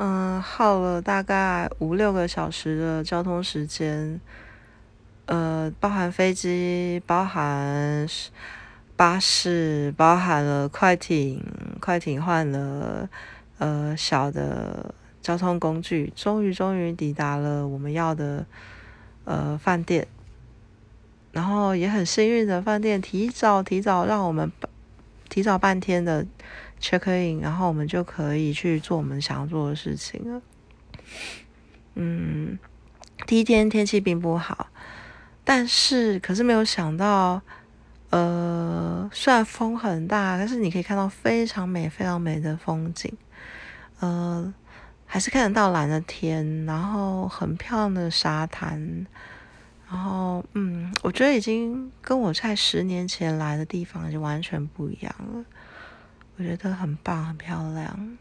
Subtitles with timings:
[0.00, 4.20] 嗯，耗了大概五六个小时的交通时间，
[5.26, 8.06] 呃，包含飞机，包含
[8.94, 11.42] 巴士，包含了快艇，
[11.80, 13.08] 快艇换了
[13.58, 18.46] 呃小的交通工具，终于终于抵达了我们要的
[19.24, 20.06] 呃饭店，
[21.32, 24.52] 然后也很幸运的饭店提早提早让我们
[25.28, 26.24] 提早半天的。
[26.80, 30.42] Check in，然后我们就可以去做我们想要做的事情了。
[31.94, 32.58] 嗯，
[33.26, 34.68] 第一天天气并不好，
[35.44, 37.40] 但是可是没有想到，
[38.10, 43.12] 呃，虽然风很大，但是你可以看到非常美、非常美的风景。
[44.00, 44.54] 呃，
[45.06, 49.06] 还是看得到蓝的天，然后很漂亮的沙滩，
[49.90, 55.44] 然后嗯，我觉得已经跟我在十年前来的地方已经完全不一样了。
[56.38, 58.16] 我觉得很棒，很漂亮。